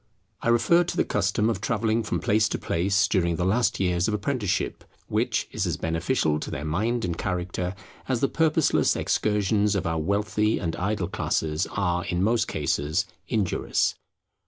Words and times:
I 0.41 0.47
refer 0.49 0.83
to 0.85 0.97
the 0.97 1.03
custom 1.05 1.47
of 1.47 1.61
travelling 1.61 2.01
from 2.01 2.19
place 2.19 2.49
to 2.49 2.57
place 2.57 3.07
during 3.07 3.35
the 3.35 3.45
last 3.45 3.79
years 3.79 4.07
of 4.07 4.15
apprenticeship; 4.15 4.83
which 5.05 5.47
is 5.51 5.67
as 5.67 5.77
beneficial 5.77 6.39
to 6.39 6.49
their 6.49 6.65
mind 6.65 7.05
and 7.05 7.15
character, 7.15 7.75
as 8.09 8.19
the 8.19 8.27
purposeless 8.27 8.95
excursions 8.95 9.75
of 9.75 9.85
our 9.85 9.99
wealthy 9.99 10.57
and 10.57 10.75
idle 10.77 11.07
classes 11.07 11.67
are 11.69 12.03
in 12.05 12.23
most 12.23 12.47
cases 12.47 13.05
injurious. 13.27 13.93